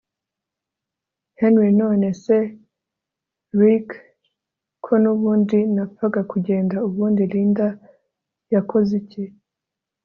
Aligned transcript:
Henry 1.39 1.71
none 1.81 2.07
se 2.23 2.37
Rick 3.59 3.87
ko 4.85 4.93
nubundi 5.01 5.59
napfaga 5.75 6.21
kugenda 6.31 6.75
ubundi 6.87 7.23
Linda 7.31 7.67
yakoziki 8.53 9.23